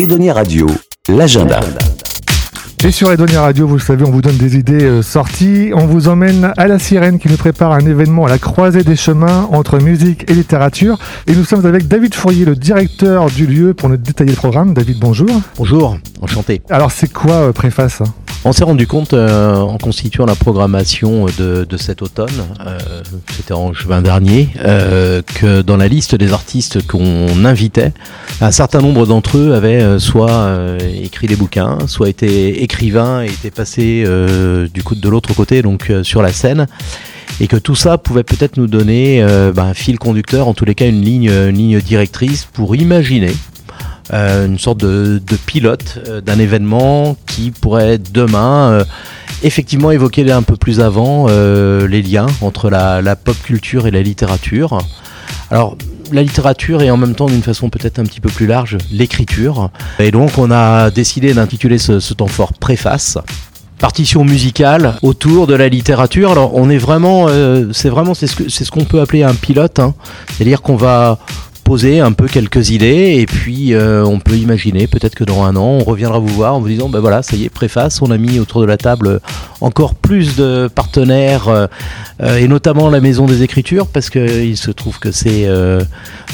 Edonia 0.00 0.32
Radio, 0.32 0.66
l'agenda. 1.10 1.60
Et 2.82 2.90
sur 2.90 3.12
Edonia 3.12 3.42
Radio, 3.42 3.66
vous 3.66 3.74
le 3.74 3.82
savez, 3.82 4.02
on 4.06 4.10
vous 4.10 4.22
donne 4.22 4.38
des 4.38 4.56
idées 4.56 4.82
euh, 4.82 5.02
sorties. 5.02 5.72
On 5.74 5.84
vous 5.84 6.08
emmène 6.08 6.54
à 6.56 6.66
la 6.68 6.78
Sirène 6.78 7.18
qui 7.18 7.28
nous 7.28 7.36
prépare 7.36 7.72
un 7.72 7.80
événement 7.80 8.24
à 8.24 8.30
la 8.30 8.38
croisée 8.38 8.82
des 8.82 8.96
chemins 8.96 9.46
entre 9.52 9.78
musique 9.78 10.24
et 10.30 10.32
littérature. 10.32 10.98
Et 11.26 11.34
nous 11.34 11.44
sommes 11.44 11.66
avec 11.66 11.86
David 11.86 12.14
Fourier, 12.14 12.46
le 12.46 12.56
directeur 12.56 13.26
du 13.26 13.44
lieu, 13.44 13.74
pour 13.74 13.90
nous 13.90 13.98
détailler 13.98 14.30
le 14.30 14.36
programme. 14.38 14.72
David, 14.72 14.98
bonjour. 15.00 15.28
Bonjour, 15.58 15.98
enchanté. 16.22 16.62
Alors, 16.70 16.92
c'est 16.92 17.12
quoi 17.12 17.34
euh, 17.34 17.52
Préface 17.52 18.00
On 18.42 18.52
s'est 18.52 18.64
rendu 18.64 18.86
compte 18.86 19.12
euh, 19.12 19.56
en 19.56 19.76
constituant 19.76 20.24
la 20.24 20.34
programmation 20.34 21.26
de, 21.36 21.66
cet 21.76 22.00
automne, 22.00 22.30
euh, 22.66 22.78
c'était 23.36 23.52
en 23.52 23.74
juin 23.74 24.00
dernier, 24.00 24.48
euh, 24.64 25.20
que 25.20 25.60
dans 25.60 25.76
la 25.76 25.88
liste 25.88 26.14
des 26.14 26.32
artistes 26.32 26.86
qu'on 26.86 27.44
invitait, 27.44 27.92
un 28.40 28.50
certain 28.50 28.80
nombre 28.80 29.06
d'entre 29.06 29.36
eux 29.36 29.52
avaient 29.52 29.98
soit 29.98 30.50
écrit 31.02 31.26
des 31.26 31.36
bouquins, 31.36 31.78
soit 31.86 32.08
été 32.08 32.62
écrivains 32.62 33.22
et 33.22 33.26
étaient 33.26 33.50
passés 33.50 34.06
du 34.72 34.82
coup 34.82 34.94
de 34.94 35.08
l'autre 35.08 35.34
côté, 35.34 35.60
donc 35.60 35.92
sur 36.02 36.22
la 36.22 36.32
scène. 36.32 36.66
Et 37.42 37.46
que 37.46 37.56
tout 37.56 37.74
ça 37.74 37.96
pouvait 37.98 38.24
peut-être 38.24 38.56
nous 38.56 38.66
donner 38.66 39.22
ben, 39.54 39.64
un 39.64 39.74
fil 39.74 39.98
conducteur, 39.98 40.48
en 40.48 40.54
tous 40.54 40.64
les 40.64 40.74
cas 40.74 40.86
une 40.86 41.02
ligne, 41.02 41.30
une 41.30 41.56
ligne 41.56 41.80
directrice 41.80 42.46
pour 42.50 42.74
imaginer 42.74 43.32
euh, 44.12 44.46
une 44.46 44.58
sorte 44.58 44.78
de, 44.78 45.20
de 45.24 45.36
pilote 45.36 45.98
euh, 46.08 46.20
d'un 46.20 46.38
événement 46.38 47.16
qui 47.26 47.50
pourrait 47.50 47.98
demain 47.98 48.70
euh, 48.70 48.84
effectivement 49.42 49.90
évoquer 49.90 50.30
un 50.30 50.42
peu 50.42 50.56
plus 50.56 50.80
avant 50.80 51.26
euh, 51.28 51.86
les 51.86 52.02
liens 52.02 52.26
entre 52.40 52.70
la, 52.70 53.02
la 53.02 53.16
pop 53.16 53.36
culture 53.42 53.86
et 53.86 53.90
la 53.90 54.02
littérature. 54.02 54.78
Alors 55.50 55.76
la 56.12 56.22
littérature 56.22 56.82
et 56.82 56.90
en 56.90 56.96
même 56.96 57.14
temps 57.14 57.26
d'une 57.26 57.42
façon 57.42 57.70
peut-être 57.70 57.98
un 57.98 58.04
petit 58.04 58.20
peu 58.20 58.30
plus 58.30 58.46
large 58.46 58.78
l'écriture. 58.90 59.70
Et 59.98 60.10
donc 60.10 60.38
on 60.38 60.50
a 60.50 60.90
décidé 60.90 61.32
d'intituler 61.34 61.78
ce, 61.78 62.00
ce 62.00 62.14
temps 62.14 62.26
fort 62.26 62.52
préface 62.52 63.18
partition 63.78 64.24
musicale 64.24 64.96
autour 65.02 65.46
de 65.46 65.54
la 65.54 65.68
littérature. 65.68 66.30
Alors 66.30 66.54
on 66.54 66.68
est 66.68 66.78
vraiment, 66.78 67.26
euh, 67.28 67.70
c'est 67.72 67.88
vraiment 67.88 68.14
c'est 68.14 68.26
ce 68.26 68.48
c'est 68.48 68.64
ce 68.64 68.70
qu'on 68.70 68.84
peut 68.84 69.00
appeler 69.00 69.22
un 69.22 69.34
pilote, 69.34 69.78
hein. 69.78 69.94
c'est-à-dire 70.28 70.60
qu'on 70.60 70.76
va 70.76 71.18
poser 71.70 72.00
un 72.00 72.10
peu 72.10 72.26
quelques 72.26 72.70
idées 72.70 73.18
et 73.20 73.26
puis 73.26 73.74
euh, 73.74 74.04
on 74.04 74.18
peut 74.18 74.34
imaginer 74.34 74.88
peut-être 74.88 75.14
que 75.14 75.22
dans 75.22 75.44
un 75.44 75.54
an 75.54 75.78
on 75.80 75.84
reviendra 75.84 76.18
vous 76.18 76.26
voir 76.26 76.56
en 76.56 76.60
vous 76.60 76.66
disant 76.66 76.88
ben 76.88 76.98
voilà 76.98 77.22
ça 77.22 77.36
y 77.36 77.44
est 77.44 77.48
préface 77.48 78.02
on 78.02 78.10
a 78.10 78.18
mis 78.18 78.40
autour 78.40 78.60
de 78.60 78.66
la 78.66 78.76
table 78.76 79.20
encore 79.60 79.94
plus 79.94 80.34
de 80.34 80.68
partenaires 80.74 81.46
euh, 81.46 81.68
euh, 82.24 82.38
et 82.38 82.48
notamment 82.48 82.90
la 82.90 83.00
maison 83.00 83.26
des 83.26 83.44
écritures 83.44 83.86
parce 83.86 84.10
que 84.10 84.42
il 84.42 84.56
se 84.56 84.72
trouve 84.72 84.98
que 84.98 85.12
c'est 85.12 85.48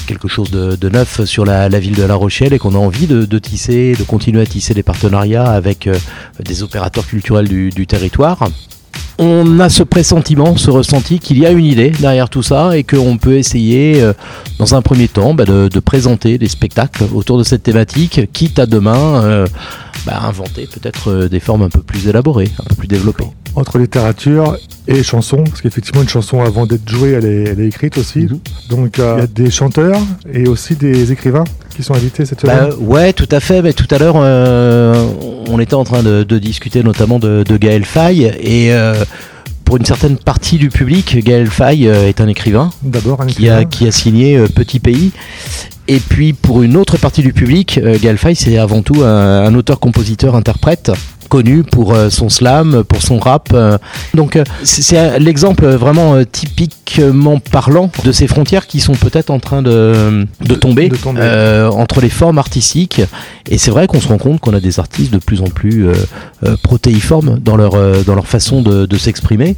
quelque 0.07 0.27
chose 0.27 0.51
de, 0.51 0.89
neuf 0.89 1.23
sur 1.27 1.45
la, 1.45 1.69
ville 1.69 1.97
de 1.97 2.05
La 2.05 2.15
Rochelle 2.15 2.55
et 2.55 2.59
qu'on 2.59 2.75
a 2.75 2.79
envie 2.79 3.07
de, 3.07 3.39
tisser 3.39 3.95
de 3.95 4.05
continuer 4.05 4.41
à 4.41 4.47
tisser 4.47 4.73
des 4.73 4.83
partenariats 4.83 5.45
avec 5.45 5.87
des 6.43 6.63
opérateurs 6.63 7.07
culturels 7.07 7.49
du 7.49 7.87
territoire 7.87 8.39
on 9.19 9.61
a 9.61 9.69
ce 9.69 9.83
pressentiment, 9.83 10.57
ce 10.57 10.71
ressenti 10.71 11.19
qu'il 11.19 11.39
y 11.39 11.47
a 11.47 11.51
une 11.51 11.65
idée 11.65 11.91
derrière 11.91 12.29
tout 12.29 12.43
ça 12.43 12.77
et 12.77 12.85
qu'on 12.85 13.17
peut 13.17 13.37
essayer, 13.37 14.03
euh, 14.03 14.13
dans 14.59 14.75
un 14.75 14.83
premier 14.83 15.09
temps, 15.09 15.35
bah, 15.35 15.45
de, 15.45 15.81
présenter 15.81 16.39
des 16.39 16.49
spectacles 16.49 17.05
autour 17.15 17.39
de 17.39 17.45
cette 17.45 17.63
thématique, 17.63 18.21
quitte 18.33 18.59
à 18.59 18.67
demain 18.67 19.23
euh, 19.25 19.47
bah, 20.05 20.21
inventer 20.23 20.67
peut-être 20.67 21.11
euh, 21.11 21.29
des 21.29 21.41
formes 21.41 21.63
un 21.63 21.69
peu 21.69 21.83
plus 21.83 22.09
élaborées, 22.09 22.51
un 22.59 22.65
peu 22.65 22.75
plus 22.75 22.89
développées. 22.89 23.27
Entre 23.55 23.79
littérature 23.79 24.59
et 24.89 25.03
chanson, 25.03 25.43
parce 25.45 25.61
qu'effectivement, 25.61 26.03
une 26.03 26.09
chanson, 26.09 26.41
avant 26.43 26.67
d'être 26.67 26.89
jouée, 26.89 27.11
elle 27.13 27.25
est, 27.25 27.45
elle 27.51 27.61
est 27.61 27.67
écrite 27.67 27.99
aussi. 27.99 28.21
Mhm. 28.21 28.39
Donc, 28.71 28.99
euh, 28.99 29.15
il 29.17 29.21
y 29.21 29.25
a 29.25 29.27
des 29.27 29.51
chanteurs 29.51 30.01
et 30.33 30.47
aussi 30.47 30.77
des 30.77 31.11
écrivains 31.13 31.45
qui 31.75 31.83
sont 31.83 31.95
invités 31.95 32.25
cette 32.25 32.45
Bah, 32.47 32.71
semaine. 32.71 32.87
ouais, 32.89 33.13
tout 33.13 33.29
à 33.31 33.41
fait. 33.41 33.63
Mais 33.63 33.73
tout 33.73 33.89
à 33.91 33.99
l'heure, 33.99 34.15
euh, 34.17 34.95
on 35.49 35.59
était 35.61 35.75
en 35.75 35.85
train 35.85 36.03
de, 36.03 36.23
de 36.23 36.39
discuter 36.39 36.83
notamment 36.83 37.19
de, 37.19 37.43
de 37.47 37.57
Gaël 37.57 37.85
Faye 37.85 38.25
et 38.41 38.73
euh, 38.73 38.95
pour 39.65 39.77
une 39.79 39.85
certaine 39.85 40.17
partie 40.17 40.59
du 40.59 40.69
public, 40.69 41.19
Gaël 41.25 41.49
Faye 41.49 41.89
euh, 41.89 42.09
est 42.09 42.21
un 42.21 42.29
écrivain. 42.29 42.71
D'abord, 42.83 43.21
un 43.23 43.27
qui 43.27 43.49
a, 43.49 43.63
écrivain. 43.63 43.69
qui 43.69 43.89
a 43.89 43.91
signé 43.93 44.39
Petit 44.55 44.79
Pays. 44.79 45.11
Et 45.89 45.99
puis 45.99 46.33
pour 46.33 46.63
une 46.63 46.77
autre 46.77 46.97
partie 46.97 47.23
du 47.23 47.33
public, 47.33 47.81
Gaël 48.03 48.19
Faye, 48.19 48.35
c'est 48.37 48.59
avant 48.59 48.83
tout 48.83 49.03
un, 49.05 49.45
un 49.45 49.55
auteur-compositeur-interprète 49.55 50.91
connu 51.29 51.63
pour 51.63 51.95
euh, 51.95 52.11
son 52.11 52.29
slam, 52.29 52.85
pour 52.85 53.03
son 53.03 53.19
rap. 53.19 53.49
euh. 53.53 53.79
Donc 54.15 54.37
euh, 54.37 54.45
c'est 54.63 55.19
l'exemple 55.19 55.67
vraiment 55.67 56.17
typiquement 56.25 57.39
parlant 57.39 57.91
de 58.05 58.13
ces 58.13 58.27
frontières 58.27 58.67
qui 58.67 58.81
sont 58.81 58.95
peut-être 58.95 59.31
en 59.31 59.39
train 59.39 59.63
de, 59.63 60.27
de 60.41 60.55
tomber, 60.55 60.89
de 60.89 60.97
tomber. 60.97 61.21
euh, 61.23 61.69
entre 61.71 62.01
les 62.01 62.09
formes 62.11 62.39
artistiques. 62.39 63.01
Et 63.51 63.59
c'est 63.59 63.71
vrai 63.71 63.87
qu'on 63.87 64.01
se 64.01 64.09
rend 64.09 64.19
compte 64.19 64.41
qu'on 64.41 64.55
a 64.55 64.61
des 64.61 64.79
artistes 64.81 65.13
de 65.13 65.19
plus 65.19 65.41
en 65.41 65.49
plus 65.49 65.87
euh, 65.87 65.93
euh, 66.45 66.57
protéiformes 66.63 67.39
dans 67.39 67.57
leur, 67.57 67.73
dans 68.05 68.15
leur 68.15 68.27
façon 68.27 68.63
de, 68.63 68.87
de 68.87 68.97
s'exprimer. 68.97 69.57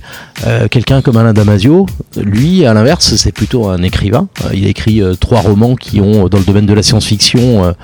Quelqu'un 0.71 1.03
comme 1.03 1.17
Alain 1.17 1.33
Damasio, 1.33 1.87
lui, 2.17 2.65
à 2.65 2.73
l'inverse, 2.75 3.15
c'est 3.17 3.33
plutôt 3.33 3.69
un 3.69 3.83
écrivain. 3.83 4.29
Il 4.55 4.65
a 4.67 4.69
écrit 4.69 5.01
trois 5.21 5.41
romans 5.41 5.75
qui 5.75 6.01
ont, 6.01 6.29
dans 6.29 6.39
le 6.39 6.45
domaine 6.45 6.67
de 6.67 6.73
la 6.75 6.83
science-fiction, 6.83 7.75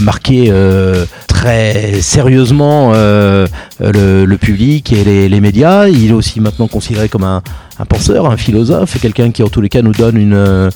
marqué 0.00 0.46
euh, 0.50 1.04
très 1.26 2.00
sérieusement 2.00 2.92
euh, 2.94 3.46
euh, 3.80 3.92
le, 3.92 4.24
le 4.24 4.38
public 4.38 4.92
et 4.92 5.04
les, 5.04 5.28
les 5.28 5.40
médias. 5.40 5.88
Il 5.88 6.10
est 6.10 6.12
aussi 6.12 6.40
maintenant 6.40 6.68
considéré 6.68 7.08
comme 7.08 7.24
un, 7.24 7.42
un 7.78 7.84
penseur, 7.84 8.30
un 8.30 8.36
philosophe, 8.36 8.98
quelqu'un 9.00 9.30
qui 9.30 9.42
en 9.42 9.48
tous 9.48 9.60
les 9.60 9.68
cas 9.68 9.82
nous 9.82 9.92
donne 9.92 10.16
une, 10.16 10.34
euh, 10.34 10.70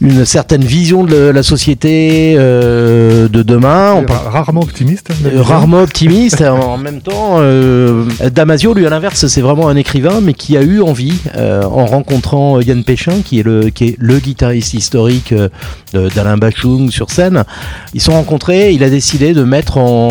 une 0.00 0.24
certaine 0.24 0.64
vision 0.64 1.04
de 1.04 1.16
la 1.16 1.42
société 1.42 2.34
euh, 2.36 3.28
de 3.28 3.42
demain. 3.42 3.94
On 3.96 4.04
parle- 4.04 4.24
Ra- 4.26 4.30
Rarement 4.42 4.60
optimiste. 4.62 5.10
hein, 5.10 5.14
euh, 5.26 5.42
rarement 5.42 5.82
optimiste. 5.82 6.40
en 6.46 6.76
même 6.78 7.00
temps, 7.00 7.36
euh, 7.38 8.04
Damasio, 8.32 8.74
lui, 8.74 8.86
à 8.86 8.90
l'inverse, 8.90 9.26
c'est 9.26 9.40
vraiment 9.40 9.68
un 9.68 9.76
écrivain, 9.76 10.20
mais 10.22 10.34
qui 10.34 10.56
a 10.56 10.62
eu 10.62 10.80
envie, 10.82 11.14
euh, 11.36 11.62
en 11.62 11.86
rencontrant 11.86 12.60
Yann 12.60 12.82
Péchin, 12.84 13.22
qui 13.24 13.40
est 13.40 13.42
le, 13.42 13.70
qui 13.70 13.84
est 13.88 13.96
le 13.98 14.18
guitariste 14.18 14.74
historique 14.74 15.34
d'Alain 15.92 16.36
Bachung 16.36 16.90
sur 16.90 17.10
scène, 17.10 17.44
ils 17.94 18.00
se 18.00 18.06
sont 18.06 18.12
rencontrés, 18.12 18.72
il 18.72 18.82
a 18.82 18.90
décidé 18.90 19.32
de 19.34 19.44
mettre 19.44 19.78
en 19.78 20.08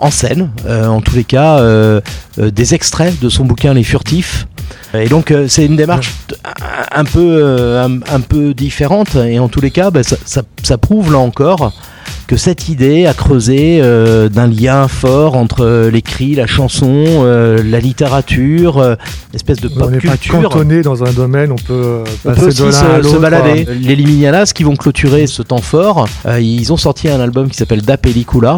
en 0.00 0.12
scène, 0.12 0.50
en 0.68 1.00
tous 1.00 1.16
les 1.16 1.24
cas, 1.24 1.60
des 2.38 2.74
extraits 2.74 3.18
de 3.20 3.28
son 3.28 3.44
bouquin 3.44 3.74
Les 3.74 3.82
Furtifs. 3.82 4.46
Et 4.94 5.08
donc 5.08 5.30
euh, 5.30 5.46
c'est 5.48 5.66
une 5.66 5.76
démarche 5.76 6.12
un, 6.94 7.04
peu 7.04 7.18
euh, 7.42 7.86
un, 7.86 7.98
un 8.12 8.20
peu 8.20 8.54
différente 8.54 9.16
et 9.16 9.38
en 9.38 9.48
tous 9.48 9.60
les 9.60 9.70
cas 9.70 9.90
bah, 9.90 10.02
ça, 10.02 10.16
ça- 10.24 10.42
ça 10.62 10.78
prouve 10.78 11.12
là 11.12 11.18
encore 11.18 11.72
que 12.26 12.36
cette 12.36 12.68
idée 12.68 13.06
a 13.06 13.14
creusé 13.14 13.80
euh, 13.82 14.28
d'un 14.28 14.46
lien 14.46 14.86
fort 14.86 15.34
entre 15.34 15.88
l'écrit, 15.90 16.34
la 16.34 16.46
chanson, 16.46 17.04
euh, 17.06 17.62
la 17.64 17.80
littérature, 17.80 18.76
euh, 18.78 18.96
espèce 19.32 19.60
de 19.60 19.70
On 19.74 19.78
pop 19.78 19.90
n'est 19.90 19.96
pas 19.98 20.16
culture. 20.18 20.42
cantonné 20.42 20.82
dans 20.82 21.04
un 21.04 21.12
domaine, 21.12 21.52
on 21.52 21.56
peut 21.56 22.04
On 22.26 22.34
peut 22.34 22.52
de 22.52 22.64
l'un 22.64 23.02
se, 23.02 23.08
se 23.08 23.16
balader. 23.16 23.66
Les 23.80 23.96
Liminianas 23.96 24.52
qui 24.54 24.62
vont 24.62 24.76
clôturer 24.76 25.26
ce 25.26 25.40
temps 25.42 25.62
fort, 25.62 26.06
ils 26.38 26.70
ont 26.70 26.76
sorti 26.76 27.08
un 27.08 27.18
album 27.20 27.48
qui 27.48 27.56
s'appelle 27.56 27.80
Da 27.82 27.96
Pellicula. 27.96 28.56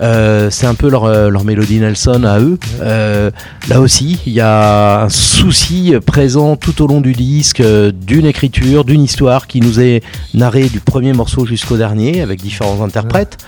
Euh, 0.00 0.50
c'est 0.50 0.66
un 0.66 0.74
peu 0.74 0.88
leur, 0.88 1.04
euh, 1.04 1.30
leur 1.30 1.44
mélodie 1.44 1.78
Nelson 1.78 2.24
à 2.24 2.40
eux. 2.40 2.58
Euh, 2.80 3.30
là 3.68 3.80
aussi, 3.80 4.20
il 4.26 4.32
y 4.32 4.40
a 4.40 5.04
un 5.04 5.08
souci 5.08 5.94
présent 6.04 6.56
tout 6.56 6.82
au 6.82 6.86
long 6.86 7.00
du 7.00 7.12
disque 7.12 7.62
d'une 7.62 8.26
écriture, 8.26 8.84
d'une 8.84 9.02
histoire 9.02 9.46
qui 9.46 9.60
nous 9.60 9.80
est 9.80 10.02
narrée 10.34 10.68
du 10.68 10.80
premier 10.80 11.12
morceau 11.12 11.46
jusqu'au 11.46 11.76
dernier 11.76 12.22
avec 12.22 12.40
différents 12.40 12.82
interprètes, 12.82 13.38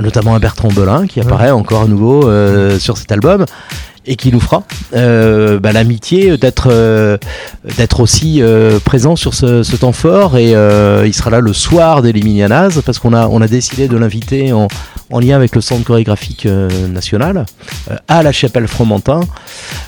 notamment 0.00 0.34
un 0.34 0.40
Bertrand 0.40 0.72
Belin 0.72 1.06
qui 1.06 1.20
apparaît 1.20 1.50
encore 1.50 1.82
à 1.82 1.86
nouveau 1.86 2.28
euh, 2.28 2.78
sur 2.78 2.96
cet 2.96 3.12
album 3.12 3.44
et 4.06 4.16
qui 4.16 4.32
nous 4.32 4.40
fera 4.40 4.64
euh, 4.94 5.60
bah, 5.60 5.72
l'amitié 5.72 6.36
d'être 6.36 6.68
euh, 6.70 7.16
d'être 7.76 8.00
aussi 8.00 8.42
euh, 8.42 8.78
présent 8.80 9.16
sur 9.16 9.34
ce, 9.34 9.62
ce 9.62 9.76
temps 9.76 9.92
fort. 9.92 10.36
Et 10.36 10.54
euh, 10.54 11.06
il 11.06 11.14
sera 11.14 11.30
là 11.30 11.40
le 11.40 11.52
soir 11.52 12.02
des 12.02 12.12
Liminianas 12.12 12.80
parce 12.84 12.98
qu'on 12.98 13.14
a 13.14 13.28
on 13.28 13.40
a 13.40 13.48
décidé 13.48 13.88
de 13.88 13.96
l'inviter 13.96 14.52
en, 14.52 14.68
en 15.10 15.20
lien 15.20 15.36
avec 15.36 15.54
le 15.54 15.60
centre 15.60 15.84
chorégraphique 15.84 16.46
euh, 16.46 16.68
national 16.88 17.44
euh, 17.90 17.96
à 18.08 18.22
la 18.22 18.32
chapelle 18.32 18.66
Fromentin 18.66 19.20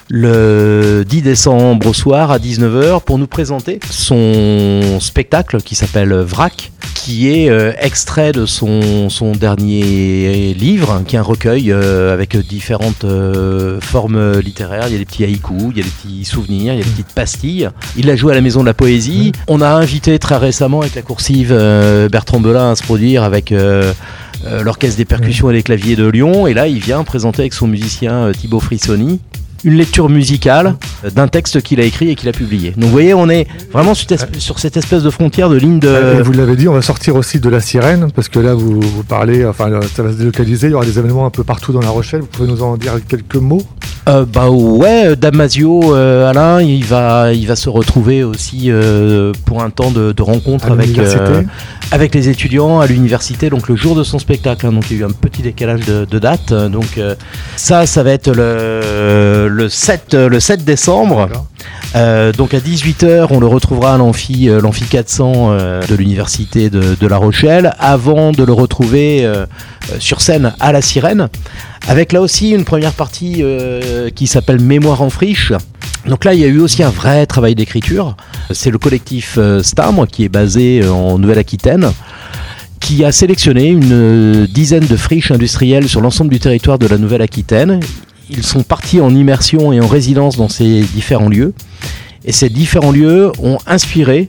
le 0.09 1.05
10 1.07 1.23
décembre 1.23 1.87
au 1.89 1.95
soir 1.95 2.31
à 2.31 2.39
19h 2.39 3.03
pour 3.03 3.19
nous 3.19 3.27
présenter 3.27 3.81
son 3.91 4.99
spectacle 5.01 5.61
qui 5.63 5.75
s'appelle 5.75 6.13
Vrac 6.15 6.73
qui 7.05 7.29
est 7.29 7.51
euh, 7.51 7.73
extrait 7.79 8.33
de 8.33 8.47
son, 8.47 9.11
son 9.11 9.33
dernier 9.33 10.55
livre, 10.55 11.03
qui 11.07 11.17
est 11.17 11.19
un 11.19 11.23
recueil 11.23 11.71
euh, 11.71 12.15
avec 12.15 12.35
différentes 12.35 13.05
euh, 13.05 13.79
formes 13.83 14.39
littéraires. 14.39 14.85
Il 14.87 14.93
y 14.93 14.97
a 14.97 14.99
des 14.99 15.05
petits 15.05 15.23
haïkus, 15.23 15.71
il 15.73 15.77
y 15.77 15.81
a 15.81 15.85
des 15.85 15.91
petits 15.91 16.25
souvenirs, 16.25 16.73
il 16.73 16.79
y 16.79 16.81
a 16.81 16.85
des 16.85 16.91
petites 16.91 17.15
pastilles. 17.15 17.69
Il 17.99 18.07
l'a 18.07 18.17
joué 18.17 18.33
à 18.33 18.35
la 18.35 18.41
Maison 18.41 18.63
de 18.63 18.67
la 18.67 18.73
Poésie. 18.73 19.33
On 19.49 19.61
a 19.61 19.69
invité 19.69 20.19
très 20.19 20.39
récemment 20.39 20.81
avec 20.81 20.95
la 20.95 21.03
coursive 21.03 21.49
Bertrand 22.11 22.41
Belin 22.41 22.71
à 22.71 22.75
se 22.75 22.83
produire 22.83 23.23
avec... 23.23 23.53
l'orchestre 24.63 24.99
des 24.99 25.07
percussions 25.07 25.51
et 25.51 25.55
des 25.55 25.63
claviers 25.63 25.97
de 25.97 26.07
Lyon 26.07 26.47
et 26.47 26.53
là 26.53 26.69
il 26.69 26.79
vient 26.79 27.03
présenter 27.03 27.41
avec 27.41 27.55
son 27.55 27.67
musicien 27.67 28.31
Thibaut 28.33 28.61
Frissoni 28.61 29.21
une 29.65 29.75
lecture 29.75 30.09
musicale 30.09 30.77
d'un 31.15 31.29
texte 31.29 31.63
qu'il 31.63 31.81
a 31.81 31.85
écrit 31.85 32.11
et 32.11 32.15
qu'il 32.15 32.29
a 32.29 32.33
publié. 32.33 32.73
Donc 32.73 32.85
vous 32.85 32.91
voyez, 32.91 33.15
on 33.15 33.29
est 33.29 33.47
vraiment 33.73 33.95
sur, 33.95 34.59
cette 34.59 34.77
espèce 34.77 35.03
de 35.03 35.11
frontière 35.11 35.49
de 35.49 35.57
ligne 35.57 35.79
de... 35.79 36.19
Et 36.19 36.23
vous 36.23 36.33
l'avez 36.33 36.57
dit, 36.57 36.69
on 36.69 36.75
va 36.75 36.83
sortir 36.83 37.17
aussi 37.17 37.41
de 37.41 37.49
la 37.49 37.61
sirène, 37.61 38.11
parce 38.15 38.29
que 38.29 38.39
là, 38.39 38.55
vous, 38.55 38.81
vous 38.81 39.03
parlez, 39.03 39.45
enfin, 39.45 39.81
ça 39.95 40.03
va 40.03 40.13
se 40.13 40.17
délocaliser, 40.17 40.69
il 40.69 40.71
y 40.71 40.75
aura 40.75 40.85
des 40.85 40.99
événements 40.99 41.27
un 41.27 41.31
peu 41.31 41.45
partout 41.45 41.73
dans 41.73 41.81
La 41.81 41.91
Rochelle. 41.91 42.21
Vous 42.21 42.27
pouvez 42.27 42.49
nous 42.49 42.63
en 42.63 42.77
dire 42.77 42.95
quelques 43.09 43.37
mots? 43.37 43.63
Euh, 44.07 44.27
bah 44.27 44.51
ouais, 44.51 45.17
Damasio, 45.17 45.95
euh, 45.95 46.29
Alain, 46.29 46.61
il 46.61 46.85
va, 46.85 47.33
il 47.33 47.47
va 47.47 47.57
se 47.57 47.71
retrouver 47.71 48.23
aussi 48.23 48.65
euh, 48.67 49.33
pour 49.47 49.63
un 49.63 49.71
temps 49.71 49.91
de, 49.91 50.13
de 50.13 50.23
rencontre 50.23 50.71
avec, 50.71 50.99
euh, 50.99 51.43
avec 51.91 52.15
les 52.15 52.29
étudiants 52.29 52.81
à 52.81 52.87
l'université, 52.87 53.49
donc 53.49 53.67
le 53.67 53.77
jour 53.77 53.95
de 53.95 54.05
son 54.05 54.19
spectacle. 54.19 54.67
Hein, 54.67 54.73
donc 54.73 54.91
il 54.91 54.99
y 54.99 55.01
a 55.01 55.03
eu 55.03 55.07
un 55.07 55.13
petit 55.13 55.41
décalage 55.41 55.87
de, 55.87 56.05
de 56.05 56.19
date. 56.19 56.53
Donc 56.53 56.99
euh, 56.99 57.15
ça, 57.57 57.87
ça 57.87 58.03
va 58.03 58.11
être 58.11 58.31
le, 58.31 59.49
le 59.49 59.69
7, 59.71 60.13
le 60.13 60.39
7 60.39 60.65
décembre. 60.65 61.29
Euh, 61.97 62.33
donc 62.33 62.53
à 62.53 62.59
18h, 62.59 63.29
on 63.31 63.41
le 63.41 63.47
retrouvera 63.47 63.95
à 63.95 63.97
l'amphi, 63.97 64.51
l'amphi 64.61 64.85
400 64.85 65.57
de 65.89 65.95
l'université 65.95 66.69
de, 66.69 66.95
de, 66.95 67.07
La 67.07 67.17
Rochelle, 67.17 67.75
avant 67.79 68.33
de 68.33 68.45
le 68.45 68.53
retrouver 68.53 69.27
sur 69.99 70.21
scène 70.21 70.53
à 70.61 70.73
la 70.73 70.83
Sirène, 70.83 71.29
avec 71.89 72.13
là 72.13 72.21
aussi 72.21 72.51
une 72.51 72.65
première 72.65 72.93
partie 72.93 73.37
euh, 73.41 74.11
qui 74.11 74.27
s'appelle 74.27 74.61
Mémoire 74.61 75.03
en 75.03 75.11
friche. 75.11 75.53
Donc 76.07 76.25
là, 76.25 76.35
il 76.35 76.41
y 76.41 76.45
a 76.45 76.49
eu 76.49 76.61
aussi 76.61 76.83
un 76.83 76.91
vrai 76.91 77.27
travail 77.27 77.55
d'écriture. 77.55 78.17
C'est 78.51 78.71
le 78.71 78.79
collectif 78.79 79.37
euh, 79.39 79.63
Stamre 79.63 80.07
qui 80.07 80.25
est 80.25 80.29
basé 80.29 80.87
en 80.87 81.19
Nouvelle-Aquitaine 81.19 81.93
qui 82.85 83.03
a 83.03 83.13
sélectionné 83.13 83.69
une 83.69 84.45
dizaine 84.45 84.85
de 84.85 84.97
friches 84.97 85.31
industrielles 85.31 85.89
sur 85.89 86.03
l'ensemble 86.03 86.31
du 86.31 86.39
territoire 86.39 86.79
de 86.79 86.87
la 86.87 86.99
Nouvelle-Aquitaine. 86.99 87.81
Ils 88.29 88.43
sont 88.43 88.63
partis 88.63 89.01
en 89.01 89.15
immersion 89.15 89.73
et 89.73 89.81
en 89.81 89.87
résidence 89.87 90.37
dans 90.37 90.51
ces 90.51 90.83
différents 90.83 91.31
lieux. 91.31 91.55
Et 92.27 92.33
ces 92.33 92.51
différents 92.51 92.93
lieux 92.93 93.33
ont 93.43 93.59
inspiré 93.67 94.29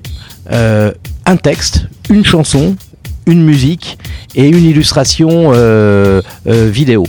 euh, 0.52 0.94
un 1.26 1.36
texte, 1.36 1.88
une 2.10 2.24
chanson, 2.24 2.78
une 3.26 3.44
musique 3.44 3.98
et 4.36 4.48
une 4.48 4.64
illustration 4.64 5.52
euh, 5.54 6.22
euh, 6.48 6.70
vidéo. 6.70 7.06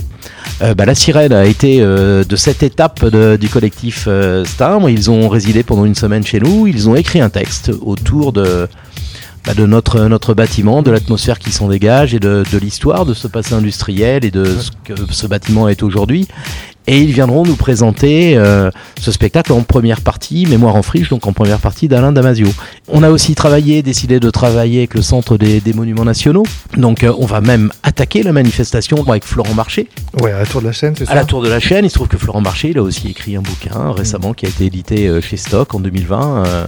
Euh, 0.61 0.73
bah, 0.73 0.85
la 0.85 0.95
sirène 0.95 1.33
a 1.33 1.45
été 1.45 1.81
euh, 1.81 2.23
de 2.23 2.35
cette 2.35 2.63
étape 2.63 3.05
de, 3.05 3.35
du 3.35 3.47
collectif 3.47 4.05
euh, 4.07 4.43
Stambre. 4.43 4.89
Ils 4.89 5.11
ont 5.11 5.29
résidé 5.29 5.63
pendant 5.63 5.85
une 5.85 5.95
semaine 5.95 6.25
chez 6.25 6.39
nous. 6.39 6.65
Ils 6.67 6.89
ont 6.89 6.95
écrit 6.95 7.21
un 7.21 7.29
texte 7.29 7.71
autour 7.81 8.33
de, 8.33 8.67
bah, 9.45 9.53
de 9.53 9.65
notre, 9.65 10.01
notre 10.07 10.33
bâtiment, 10.33 10.81
de 10.81 10.89
l'atmosphère 10.89 11.37
qui 11.37 11.51
s'en 11.51 11.67
dégage 11.67 12.13
et 12.15 12.19
de, 12.19 12.43
de 12.51 12.57
l'histoire 12.57 13.05
de 13.05 13.13
ce 13.13 13.27
passé 13.27 13.53
industriel 13.53 14.25
et 14.25 14.31
de 14.31 14.45
ce 14.45 14.71
que 14.83 14.93
ce 15.11 15.27
bâtiment 15.27 15.69
est 15.69 15.83
aujourd'hui. 15.83 16.27
Et 16.87 17.01
ils 17.01 17.11
viendront 17.11 17.43
nous 17.43 17.57
présenter 17.57 18.37
euh, 18.37 18.71
ce 18.99 19.11
spectacle 19.11 19.51
en 19.51 19.61
première 19.61 19.99
partie, 19.99 20.45
Mémoire 20.45 20.75
en 20.75 20.81
friche, 20.81 21.09
donc 21.09 21.27
en 21.27 21.33
première 21.33 21.59
partie 21.59 21.89
d'Alain 21.89 22.13
Damasio. 22.13 22.47
On 22.89 23.03
a 23.03 23.09
aussi 23.09 23.35
travaillé, 23.35 23.81
décidé 23.81 24.19
de 24.19 24.29
travailler 24.29 24.79
avec 24.79 24.93
le 24.93 25.01
Centre 25.01 25.37
des, 25.37 25.59
des 25.59 25.73
Monuments 25.73 26.05
Nationaux. 26.05 26.43
Donc 26.77 27.03
euh, 27.03 27.13
on 27.19 27.25
va 27.25 27.41
même 27.41 27.71
attaquer 27.83 28.23
la 28.23 28.31
manifestation 28.31 29.03
avec 29.07 29.25
Florent 29.25 29.53
Marché. 29.53 29.89
Ouais, 30.21 30.31
à 30.31 30.39
la 30.39 30.45
Tour 30.45 30.61
de 30.61 30.67
la 30.67 30.71
Chaîne, 30.71 30.93
c'est 30.97 31.05
ça 31.05 31.11
À 31.11 31.15
la 31.15 31.25
Tour 31.25 31.41
de 31.41 31.49
la 31.49 31.59
Chaîne, 31.59 31.83
il 31.83 31.89
se 31.89 31.95
trouve 31.95 32.07
que 32.07 32.17
Florent 32.17 32.41
Marché, 32.41 32.69
il 32.69 32.77
a 32.77 32.81
aussi 32.81 33.09
écrit 33.09 33.35
un 33.35 33.41
bouquin 33.41 33.91
récemment 33.91 34.33
qui 34.33 34.45
a 34.45 34.49
été 34.49 34.65
édité 34.65 35.07
euh, 35.07 35.19
chez 35.19 35.35
Stock 35.35 35.75
en 35.75 35.81
2020. 35.81 36.45
Euh, 36.45 36.65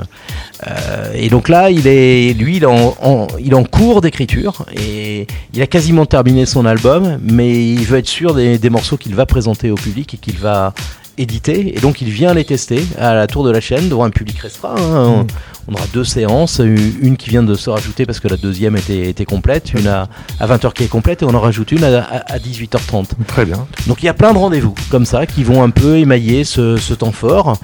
euh, 0.68 1.14
et 1.16 1.30
donc 1.30 1.48
là, 1.48 1.72
il 1.72 1.88
est, 1.88 2.34
lui, 2.38 2.58
il 2.58 2.64
est 2.64 2.68
en, 2.68 2.96
en, 3.02 3.28
il 3.40 3.52
est 3.52 3.56
en 3.56 3.64
cours 3.64 4.02
d'écriture 4.02 4.66
et 4.76 5.26
il 5.54 5.62
a 5.62 5.68
quasiment 5.68 6.06
terminé 6.06 6.46
son 6.46 6.66
album, 6.66 7.18
mais 7.24 7.50
il 7.50 7.86
veut 7.86 7.98
être 7.98 8.08
sûr 8.08 8.34
des, 8.34 8.58
des 8.58 8.70
morceaux 8.70 8.98
qu'il 8.98 9.16
va 9.16 9.26
présenter 9.26 9.72
au 9.72 9.76
public 9.76 10.16
et 10.16 10.18
qu'il 10.18 10.38
va 10.38 10.74
éditer. 11.20 11.78
Et 11.78 11.80
donc 11.80 12.02
il 12.02 12.10
vient 12.10 12.34
les 12.34 12.46
tester 12.46 12.84
à 12.98 13.14
la 13.14 13.28
tour 13.28 13.44
de 13.44 13.52
la 13.52 13.62
chaîne 13.62 13.90
devant 13.90 14.06
un 14.06 14.10
public 14.10 14.40
restreint. 14.40 14.76
Hein. 14.78 15.24
Mm. 15.24 15.28
On 15.68 15.74
aura 15.74 15.86
deux 15.94 16.04
séances, 16.04 16.60
une 16.60 17.16
qui 17.18 17.30
vient 17.30 17.44
de 17.44 17.54
se 17.56 17.70
rajouter 17.70 18.06
parce 18.06 18.20
que 18.20 18.28
la 18.28 18.38
deuxième 18.38 18.76
était, 18.76 19.10
était 19.10 19.26
complète, 19.26 19.74
une 19.74 19.88
à, 19.88 20.08
à 20.40 20.48
20h 20.48 20.74
qui 20.74 20.84
est 20.84 20.88
complète 20.88 21.22
et 21.22 21.26
on 21.26 21.34
en 21.36 21.40
rajoute 21.40 21.72
une 21.72 21.84
à, 21.84 22.00
à, 22.00 22.34
à 22.34 22.38
18h30. 22.40 23.06
Très 23.28 23.46
bien. 23.46 23.68
Donc 23.88 24.02
il 24.02 24.08
y 24.08 24.10
a 24.10 24.14
plein 24.14 24.34
de 24.34 24.38
rendez-vous 24.38 24.74
comme 24.90 25.06
ça 25.06 25.26
qui 25.26 25.44
vont 25.44 25.62
un 25.64 25.70
peu 25.70 25.98
émailler 25.98 26.44
ce, 26.44 26.78
ce 26.78 26.94
temps 26.94 27.12
fort 27.12 27.58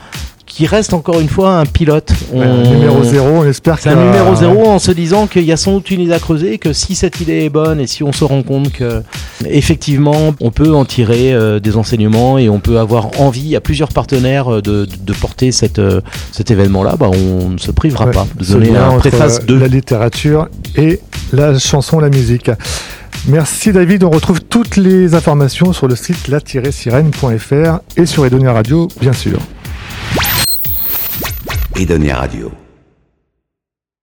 qui 0.55 0.67
reste 0.67 0.93
encore 0.93 1.19
une 1.19 1.27
fois 1.27 1.57
un 1.59 1.65
pilote. 1.65 2.13
Un 2.33 2.63
numéro 2.63 3.03
zéro, 3.03 3.27
on 3.27 3.45
espère 3.45 3.77
y 3.85 3.89
un 3.89 3.95
numéro 3.95 4.33
zéro 4.35 4.65
en 4.67 4.79
se 4.79 4.91
disant 4.91 5.27
qu'il 5.27 5.43
y 5.43 5.51
a 5.51 5.57
sans 5.57 5.73
doute 5.73 5.91
une 5.91 5.99
idée 5.99 6.13
à 6.13 6.19
creuser 6.19 6.59
que 6.59 6.71
si 6.71 6.95
cette 6.95 7.19
idée 7.19 7.43
est 7.43 7.49
bonne 7.49 7.81
et 7.81 7.87
si 7.87 8.03
on 8.03 8.13
se 8.13 8.23
rend 8.23 8.41
compte 8.41 8.71
que 8.71 9.03
effectivement 9.45 10.33
on 10.39 10.51
peut 10.51 10.73
en 10.73 10.85
tirer 10.85 11.33
euh, 11.33 11.59
des 11.59 11.75
enseignements 11.75 12.37
et 12.37 12.47
on 12.47 12.61
peut 12.61 12.79
avoir 12.79 13.19
envie 13.19 13.57
à 13.57 13.59
plusieurs 13.59 13.89
partenaires 13.89 14.47
euh, 14.47 14.61
de, 14.61 14.87
de 14.97 15.13
porter 15.13 15.51
cette, 15.51 15.79
euh, 15.79 15.99
cet 16.31 16.51
événement-là, 16.51 16.95
bah, 16.97 17.09
on 17.13 17.49
ne 17.49 17.57
se 17.57 17.71
privera 17.71 18.05
Ouais, 18.05 18.11
pas 18.13 18.25
de 18.39 18.45
donner 18.45 18.77
un 18.77 18.97
préface 18.97 19.45
de 19.45 19.55
la 19.55 19.67
littérature 19.67 20.47
et 20.77 21.01
la 21.33 21.59
chanson, 21.59 21.99
la 21.99 22.09
musique. 22.09 22.49
Merci 23.27 23.73
David, 23.73 24.05
on 24.05 24.09
retrouve 24.09 24.39
toutes 24.39 24.77
les 24.77 25.15
informations 25.15 25.73
sur 25.73 25.89
le 25.89 25.97
site 25.97 26.29
la-sirène.fr 26.29 27.79
et 27.97 28.05
sur 28.05 28.25
Edonia 28.25 28.53
Radio, 28.53 28.87
bien 29.01 29.13
sûr. 29.13 29.39
Edonia 31.77 32.15
Radio. 32.15 32.64